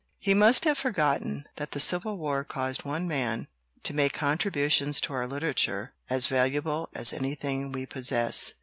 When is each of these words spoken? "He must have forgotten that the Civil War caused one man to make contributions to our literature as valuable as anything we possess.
"He 0.17 0.33
must 0.33 0.63
have 0.65 0.79
forgotten 0.79 1.45
that 1.57 1.73
the 1.73 1.79
Civil 1.79 2.17
War 2.17 2.43
caused 2.43 2.83
one 2.85 3.07
man 3.07 3.47
to 3.83 3.93
make 3.93 4.13
contributions 4.13 4.99
to 5.01 5.13
our 5.13 5.27
literature 5.27 5.93
as 6.09 6.25
valuable 6.25 6.89
as 6.95 7.13
anything 7.13 7.71
we 7.71 7.85
possess. 7.85 8.55